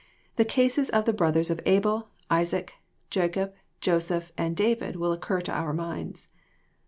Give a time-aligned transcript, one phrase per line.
[0.37, 2.73] The cases of the brothers of Abel, Isaac,
[3.11, 6.27] Jacob, Joseph, and David will occur to our minds.